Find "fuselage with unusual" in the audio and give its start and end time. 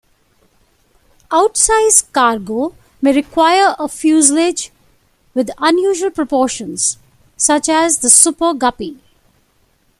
3.87-6.09